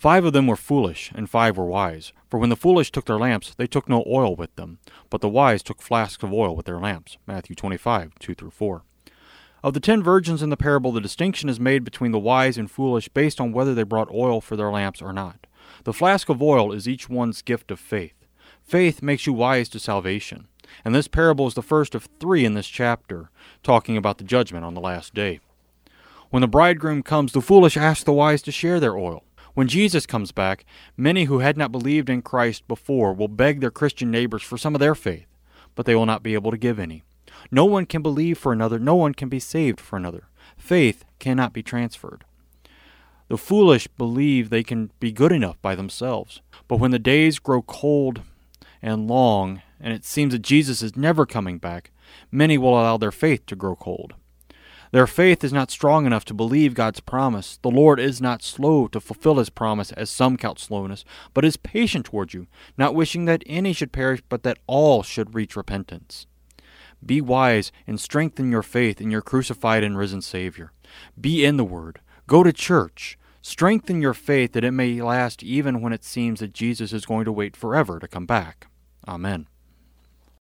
[0.00, 2.14] Five of them were foolish, and five were wise.
[2.30, 4.78] For when the foolish took their lamps, they took no oil with them,
[5.10, 7.18] but the wise took flasks of oil with their lamps.
[7.26, 8.82] Matthew 25, 2 through 4.
[9.62, 12.70] Of the ten virgins in the parable, the distinction is made between the wise and
[12.70, 15.46] foolish based on whether they brought oil for their lamps or not.
[15.84, 18.14] The flask of oil is each one's gift of faith.
[18.62, 20.48] Faith makes you wise to salvation.
[20.82, 23.28] And this parable is the first of three in this chapter,
[23.62, 25.40] talking about the judgment on the last day.
[26.30, 29.24] When the bridegroom comes, the foolish ask the wise to share their oil.
[29.54, 30.64] When Jesus comes back,
[30.96, 34.74] many who had not believed in Christ before will beg their Christian neighbors for some
[34.74, 35.26] of their faith,
[35.74, 37.02] but they will not be able to give any.
[37.50, 40.28] No one can believe for another, no one can be saved for another.
[40.56, 42.24] Faith cannot be transferred.
[43.28, 47.62] The foolish believe they can be good enough by themselves, but when the days grow
[47.62, 48.22] cold
[48.82, 51.90] and long, and it seems that Jesus is never coming back,
[52.30, 54.14] many will allow their faith to grow cold.
[54.92, 57.58] Their faith is not strong enough to believe God's promise.
[57.62, 61.56] The Lord is not slow to fulfill his promise, as some count slowness, but is
[61.56, 66.26] patient toward you, not wishing that any should perish, but that all should reach repentance.
[67.04, 70.72] Be wise and strengthen your faith in your crucified and risen Savior.
[71.18, 72.00] Be in the Word.
[72.26, 73.16] Go to church.
[73.42, 77.24] Strengthen your faith that it may last even when it seems that Jesus is going
[77.24, 78.66] to wait forever to come back.
[79.08, 79.46] Amen.